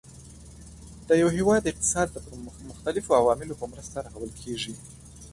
د 1.07 1.09
یو 1.21 1.29
هیواد 1.37 1.63
اقتصاد 1.71 2.07
د 2.11 2.17
مختلفو 2.69 3.17
عواملو 3.21 3.59
په 3.59 3.65
مرسته 3.71 3.97
رغول 4.05 4.31
کیږي. 4.41 4.73